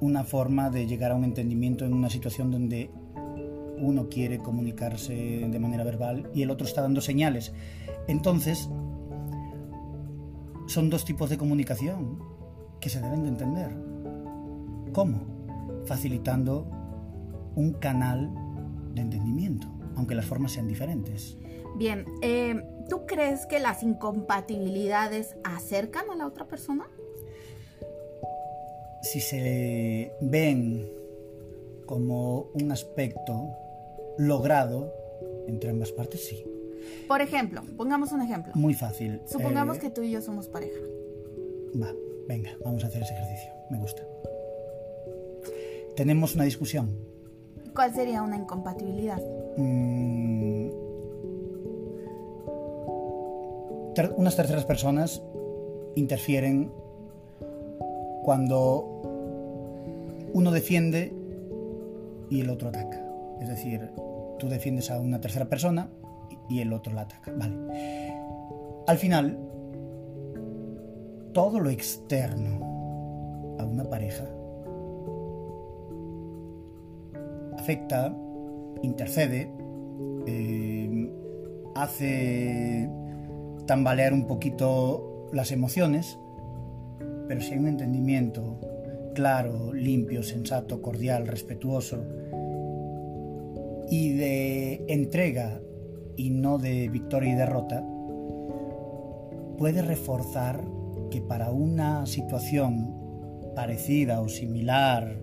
una 0.00 0.24
forma 0.24 0.68
de 0.68 0.86
llegar 0.86 1.12
a 1.12 1.14
un 1.14 1.22
entendimiento 1.22 1.84
en 1.84 1.94
una 1.94 2.10
situación 2.10 2.50
donde 2.50 2.90
uno 3.78 4.08
quiere 4.08 4.38
comunicarse 4.38 5.14
de 5.48 5.58
manera 5.60 5.84
verbal 5.84 6.28
y 6.34 6.42
el 6.42 6.50
otro 6.50 6.66
está 6.66 6.82
dando 6.82 7.00
señales. 7.00 7.52
Entonces, 8.08 8.68
son 10.66 10.90
dos 10.90 11.04
tipos 11.04 11.30
de 11.30 11.38
comunicación 11.38 12.18
que 12.80 12.88
se 12.88 13.00
deben 13.00 13.22
de 13.22 13.28
entender. 13.28 13.70
¿Cómo? 14.92 15.20
Facilitando 15.84 16.75
un 17.56 17.72
canal 17.72 18.30
de 18.94 19.00
entendimiento, 19.00 19.66
aunque 19.96 20.14
las 20.14 20.24
formas 20.26 20.52
sean 20.52 20.68
diferentes. 20.68 21.36
Bien, 21.76 22.04
eh, 22.22 22.62
¿tú 22.88 23.04
crees 23.06 23.44
que 23.46 23.58
las 23.58 23.82
incompatibilidades 23.82 25.36
acercan 25.44 26.08
a 26.10 26.14
la 26.16 26.26
otra 26.26 26.46
persona? 26.46 26.86
si 29.02 29.20
se 29.20 30.12
ven 30.20 30.90
como 31.86 32.50
un 32.54 32.72
aspecto 32.72 33.54
logrado 34.18 34.92
entre 35.46 35.70
ambas 35.70 35.92
partes, 35.92 36.26
sí. 36.26 36.44
Por 37.06 37.20
ejemplo, 37.20 37.62
pongamos 37.76 38.10
un 38.10 38.22
ejemplo. 38.22 38.52
Muy 38.56 38.74
fácil. 38.74 39.20
Supongamos 39.26 39.76
Eh, 39.76 39.80
que 39.80 39.90
tú 39.90 40.02
y 40.02 40.10
yo 40.10 40.20
somos 40.20 40.48
pareja. 40.48 40.80
Va, 41.80 41.92
venga, 42.26 42.50
vamos 42.64 42.82
a 42.82 42.88
hacer 42.88 43.02
ese 43.02 43.14
ejercicio. 43.14 43.52
Me 43.70 43.78
gusta. 43.78 44.02
Tenemos 45.94 46.34
una 46.34 46.44
discusión. 46.44 46.98
¿Cuál 47.76 47.92
sería 47.92 48.22
una 48.22 48.36
incompatibilidad? 48.36 49.20
Mm, 49.58 50.70
unas 54.16 54.34
terceras 54.34 54.64
personas 54.64 55.22
interfieren 55.94 56.72
cuando 58.24 59.02
uno 60.32 60.50
defiende 60.50 61.12
y 62.30 62.40
el 62.40 62.48
otro 62.48 62.70
ataca. 62.70 62.98
Es 63.42 63.48
decir, 63.50 63.90
tú 64.38 64.48
defiendes 64.48 64.90
a 64.90 64.98
una 64.98 65.20
tercera 65.20 65.44
persona 65.44 65.90
y 66.48 66.60
el 66.60 66.72
otro 66.72 66.94
la 66.94 67.02
ataca. 67.02 67.30
Vale. 67.36 68.14
Al 68.86 68.96
final, 68.96 69.38
todo 71.34 71.60
lo 71.60 71.68
externo 71.68 73.56
a 73.58 73.66
una 73.66 73.84
pareja 73.84 74.24
afecta, 77.66 78.16
intercede, 78.82 79.50
eh, 80.28 81.10
hace 81.74 82.88
tambalear 83.66 84.12
un 84.12 84.28
poquito 84.28 85.28
las 85.32 85.50
emociones, 85.50 86.16
pero 87.26 87.40
si 87.40 87.54
hay 87.54 87.58
un 87.58 87.66
entendimiento 87.66 88.60
claro, 89.16 89.72
limpio, 89.72 90.22
sensato, 90.22 90.80
cordial, 90.80 91.26
respetuoso 91.26 92.04
y 93.90 94.12
de 94.12 94.84
entrega 94.86 95.60
y 96.16 96.30
no 96.30 96.58
de 96.58 96.88
victoria 96.88 97.32
y 97.32 97.34
derrota, 97.34 97.84
puede 99.58 99.82
reforzar 99.82 100.62
que 101.10 101.20
para 101.20 101.50
una 101.50 102.06
situación 102.06 102.94
parecida 103.56 104.20
o 104.20 104.28
similar 104.28 105.16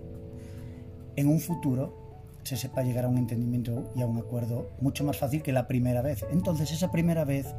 en 1.16 1.28
un 1.28 1.40
futuro 1.40 2.03
se 2.44 2.56
sepa 2.56 2.82
llegar 2.82 3.04
a 3.04 3.08
un 3.08 3.18
entendimiento 3.18 3.92
y 3.94 4.02
a 4.02 4.06
un 4.06 4.18
acuerdo 4.18 4.70
mucho 4.80 5.04
más 5.04 5.18
fácil 5.18 5.42
que 5.42 5.52
la 5.52 5.66
primera 5.66 6.02
vez. 6.02 6.24
Entonces 6.30 6.70
esa 6.70 6.90
primera 6.90 7.24
vez 7.24 7.54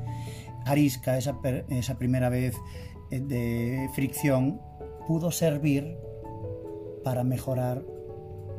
arisca, 0.66 1.18
esa, 1.18 1.38
esa 1.70 1.98
primera 1.98 2.30
vez 2.30 2.56
eh, 3.12 3.20
de 3.20 3.90
fricción 3.94 4.62
pudo 5.08 5.32
servir 5.32 5.98
para 7.04 7.24
mejorar 7.24 7.84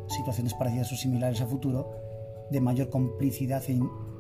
situaciones 0.09 0.55
parecidas 0.55 0.93
o 0.93 0.97
similares 0.97 1.41
a 1.41 1.47
futuro 1.47 1.91
de 2.51 2.61
mayor 2.61 2.91
complicidad 2.91 3.62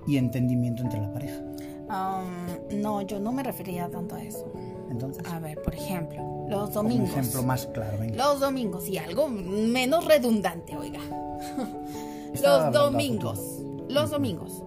y 0.06 0.16
entendimiento 0.16 0.82
entre 0.82 1.00
la 1.00 1.12
pareja. 1.12 1.40
Um, 1.88 2.80
no, 2.80 3.02
yo 3.02 3.20
no 3.20 3.30
me 3.30 3.44
refería 3.44 3.88
tanto 3.88 4.16
a 4.16 4.22
eso. 4.22 4.52
Entonces, 4.90 5.24
A 5.26 5.38
ver, 5.40 5.60
por 5.62 5.74
ejemplo, 5.74 6.46
los 6.48 6.68
un 6.68 6.74
domingos. 6.74 7.10
ejemplo 7.10 7.42
más 7.42 7.66
claro. 7.66 7.98
venga. 7.98 8.16
Los 8.16 8.40
domingos 8.40 8.88
y 8.88 8.98
algo 8.98 9.28
menos 9.28 10.04
redundante, 10.04 10.76
oiga. 10.76 11.00
Los 12.42 12.72
domingos. 12.72 13.40
Los 13.88 14.10
domingos. 14.10 14.62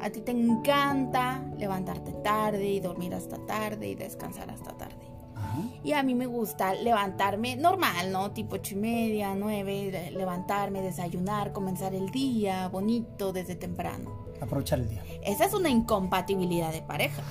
A 0.00 0.10
ti 0.10 0.20
te 0.20 0.32
encanta 0.32 1.44
levantarte 1.56 2.12
tarde 2.24 2.66
y 2.68 2.80
dormir 2.80 3.14
hasta 3.14 3.36
tarde 3.46 3.88
y 3.88 3.94
descansar 3.94 4.50
hasta 4.50 4.72
tarde. 4.76 4.96
Ajá. 5.36 5.58
Y 5.84 5.92
a 5.92 6.02
mí 6.02 6.14
me 6.14 6.26
gusta 6.26 6.74
levantarme 6.74 7.54
normal, 7.56 8.10
¿no? 8.10 8.32
Tipo 8.32 8.56
ocho 8.56 8.74
y 8.74 8.78
media, 8.78 9.34
nueve, 9.36 10.10
levantarme, 10.12 10.82
desayunar, 10.82 11.52
comenzar 11.52 11.94
el 11.94 12.10
día 12.10 12.66
bonito 12.68 13.32
desde 13.32 13.54
temprano. 13.54 14.10
Aprovechar 14.40 14.80
el 14.80 14.88
día. 14.88 15.04
Esa 15.24 15.44
es 15.44 15.54
una 15.54 15.70
incompatibilidad 15.70 16.72
de 16.72 16.82
pareja. 16.82 17.22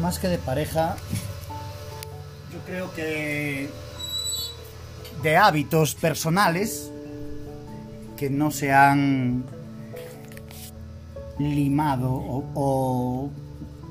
Más 0.00 0.18
que 0.18 0.28
de 0.28 0.38
pareja, 0.38 0.96
yo 2.52 2.58
creo 2.66 2.92
que 2.94 3.68
de 5.22 5.36
hábitos 5.36 5.94
personales 5.94 6.90
que 8.16 8.30
no 8.30 8.50
se 8.50 8.72
han 8.72 9.44
limado 11.38 12.12
o, 12.12 12.44
o 12.54 13.30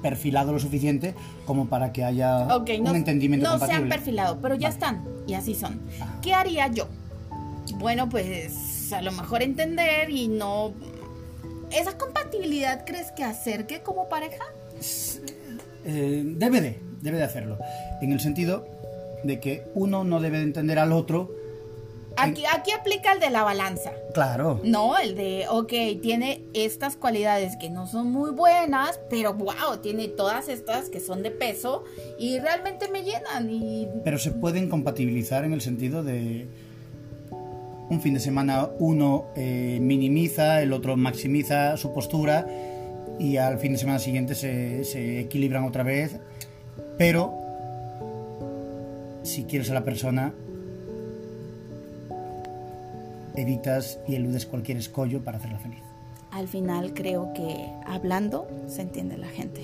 perfilado 0.02 0.54
lo 0.54 0.60
suficiente 0.60 1.16
como 1.46 1.68
para 1.68 1.92
que 1.92 2.04
haya 2.04 2.56
Ok, 2.56 2.70
no, 2.82 2.92
un 2.92 2.98
entendimiento 2.98 3.58
no 3.58 3.66
se 3.66 3.72
han 3.72 3.90
perfilado, 3.90 4.40
pero 4.42 4.56
ya 4.56 4.70
Vale. 4.70 4.74
están 4.74 5.08
y 5.28 5.34
así 5.34 5.56
son. 5.56 5.82
Ah. 6.00 6.20
¿Qué 6.22 6.34
haría 6.34 6.68
yo? 6.68 6.88
Bueno, 7.76 8.10
pues 8.10 8.92
a 8.94 9.02
lo 9.02 9.12
mejor 9.12 9.42
entender 9.42 10.10
y 10.10 10.28
no... 10.28 10.74
¿Esa 11.72 11.98
compatibilidad 11.98 12.84
crees 12.86 13.12
que 13.12 13.24
acerque 13.24 13.82
como 13.82 14.10
pareja? 14.10 14.44
Eh, 15.92 16.24
debe 16.24 16.62
de, 16.62 16.80
debe 17.02 17.18
de 17.18 17.24
hacerlo. 17.24 17.58
En 18.02 18.12
el 18.12 18.20
sentido 18.20 18.68
de 19.24 19.40
que 19.40 19.64
uno 19.74 20.04
no 20.04 20.22
debe 20.22 20.38
de 20.38 20.44
entender 20.44 20.78
al 20.78 20.92
otro. 20.92 21.32
Aquí, 22.16 22.44
aquí 22.54 22.72
aplica 22.72 23.14
el 23.14 23.20
de 23.20 23.30
la 23.30 23.44
balanza. 23.44 23.92
Claro, 24.14 24.60
No, 24.64 24.98
el 24.98 25.16
de, 25.16 25.46
ok, 25.50 26.02
tiene 26.02 26.44
estas 26.54 26.96
cualidades 26.96 27.56
que 27.56 27.70
no 27.70 27.88
son 27.88 28.12
muy 28.12 28.32
buenas, 28.32 29.00
pero 29.10 29.34
wow, 29.34 29.78
tiene 29.82 30.10
todas 30.10 30.50
estas 30.50 30.90
que 30.90 31.00
son 31.00 31.24
de 31.24 31.32
peso 31.32 31.86
y 32.20 32.40
realmente 32.40 32.90
me 32.90 33.04
llenan. 33.04 33.50
Y 33.50 33.88
pero 34.04 34.20
se 34.20 34.32
pueden 34.32 34.70
compatibilizar 34.70 35.46
en 35.46 35.54
el 35.54 35.62
sentido 35.62 36.04
de 36.04 36.48
un 37.90 38.02
fin 38.02 38.14
de 38.14 38.20
semana 38.20 38.70
uno 38.80 39.28
eh, 39.36 39.80
minimiza, 39.82 40.62
el 40.62 40.74
otro 40.74 40.98
maximiza 40.98 41.78
su 41.78 41.94
postura 41.94 42.46
y 43.20 43.38
al 43.38 43.60
fin 43.60 43.74
de 43.74 43.78
semana 43.78 44.00
siguiente 44.00 44.34
se, 44.34 44.84
se 44.86 45.20
equilibran 45.20 45.66
otra 45.66 45.84
vez. 45.84 46.18
Pero 46.98 47.34
si 49.24 49.44
quieres 49.44 49.70
a 49.70 49.74
la 49.74 49.84
persona, 49.84 50.34
evitas 53.36 54.00
y 54.08 54.16
eludes 54.16 54.46
cualquier 54.46 54.78
escollo 54.78 55.24
para 55.24 55.38
hacerla 55.38 55.60
feliz. 55.60 55.80
al 56.32 56.48
final 56.48 56.94
creo 56.94 57.34
que 57.34 57.70
hablando 57.86 58.48
se 58.68 58.82
entiende 58.82 59.18
la 59.18 59.28
gente. 59.28 59.62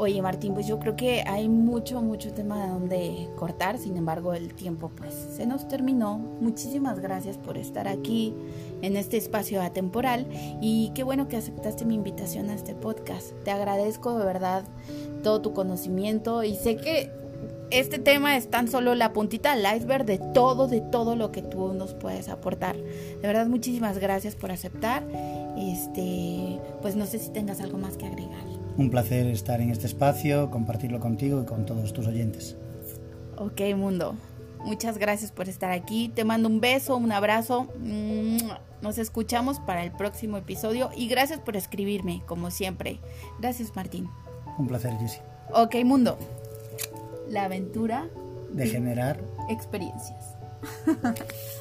Oye 0.00 0.22
Martín, 0.22 0.54
pues 0.54 0.66
yo 0.66 0.78
creo 0.78 0.96
que 0.96 1.22
hay 1.26 1.46
mucho, 1.46 2.00
mucho 2.00 2.32
tema 2.32 2.64
de 2.64 2.70
donde 2.70 3.28
cortar, 3.36 3.76
sin 3.76 3.98
embargo 3.98 4.32
el 4.32 4.54
tiempo 4.54 4.90
pues 4.96 5.12
se 5.12 5.44
nos 5.44 5.68
terminó. 5.68 6.16
Muchísimas 6.16 7.00
gracias 7.00 7.36
por 7.36 7.58
estar 7.58 7.86
aquí 7.86 8.32
en 8.80 8.96
este 8.96 9.18
espacio 9.18 9.60
atemporal 9.60 10.26
y 10.62 10.90
qué 10.94 11.02
bueno 11.02 11.28
que 11.28 11.36
aceptaste 11.36 11.84
mi 11.84 11.96
invitación 11.96 12.48
a 12.48 12.54
este 12.54 12.74
podcast. 12.74 13.32
Te 13.44 13.50
agradezco 13.50 14.18
de 14.18 14.24
verdad 14.24 14.64
todo 15.22 15.42
tu 15.42 15.52
conocimiento 15.52 16.44
y 16.44 16.54
sé 16.54 16.76
que 16.76 17.12
este 17.70 17.98
tema 17.98 18.38
es 18.38 18.48
tan 18.48 18.68
solo 18.68 18.94
la 18.94 19.12
puntita 19.12 19.54
del 19.54 19.66
iceberg 19.76 20.06
de 20.06 20.16
todo, 20.32 20.66
de 20.66 20.80
todo 20.80 21.14
lo 21.14 21.30
que 21.30 21.42
tú 21.42 21.74
nos 21.74 21.92
puedes 21.92 22.30
aportar. 22.30 22.74
De 22.78 23.20
verdad, 23.20 23.48
muchísimas 23.48 23.98
gracias 23.98 24.34
por 24.34 24.50
aceptar. 24.50 25.06
Este, 25.58 26.58
pues 26.80 26.96
no 26.96 27.04
sé 27.04 27.18
si 27.18 27.28
tengas 27.28 27.60
algo 27.60 27.76
más 27.76 27.98
que 27.98 28.06
agregar. 28.06 28.59
Un 28.80 28.88
placer 28.88 29.26
estar 29.26 29.60
en 29.60 29.68
este 29.68 29.86
espacio, 29.86 30.50
compartirlo 30.50 31.00
contigo 31.00 31.42
y 31.42 31.44
con 31.44 31.66
todos 31.66 31.92
tus 31.92 32.06
oyentes. 32.06 32.56
Ok, 33.36 33.60
mundo. 33.76 34.14
Muchas 34.64 34.96
gracias 34.96 35.32
por 35.32 35.50
estar 35.50 35.70
aquí. 35.70 36.08
Te 36.08 36.24
mando 36.24 36.48
un 36.48 36.62
beso, 36.62 36.96
un 36.96 37.12
abrazo. 37.12 37.68
Nos 38.80 38.96
escuchamos 38.96 39.60
para 39.60 39.84
el 39.84 39.92
próximo 39.92 40.38
episodio 40.38 40.88
y 40.96 41.08
gracias 41.08 41.40
por 41.40 41.58
escribirme, 41.58 42.22
como 42.24 42.50
siempre. 42.50 43.00
Gracias, 43.38 43.76
Martín. 43.76 44.08
Un 44.56 44.66
placer, 44.66 44.96
Jessy. 44.98 45.18
Ok, 45.52 45.76
mundo. 45.84 46.16
La 47.28 47.44
aventura 47.44 48.08
de 48.50 48.66
generar 48.66 49.20
experiencias. 49.50 50.36